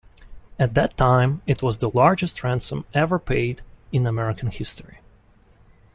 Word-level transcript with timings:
At 0.57 0.73
that 0.73 0.97
time 0.97 1.43
it 1.45 1.61
was 1.61 1.77
the 1.77 1.91
largest 1.91 2.43
ransom 2.43 2.85
ever 2.91 3.19
paid 3.19 3.61
in 3.91 4.07
American 4.07 4.49
history. 4.49 4.97